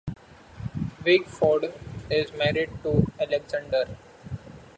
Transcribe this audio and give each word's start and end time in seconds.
Wakeford 1.05 1.77
is 2.09 2.33
married 2.33 2.71
to 2.81 3.05
Alexandra. 3.19 3.85